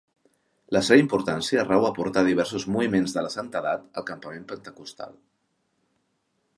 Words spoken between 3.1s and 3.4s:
de la